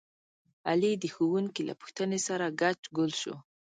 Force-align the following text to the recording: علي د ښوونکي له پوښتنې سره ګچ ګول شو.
علي 0.69 0.91
د 0.99 1.03
ښوونکي 1.13 1.61
له 1.69 1.73
پوښتنې 1.79 2.19
سره 2.27 2.45
ګچ 2.61 2.79
ګول 2.95 3.11
شو. 3.21 3.35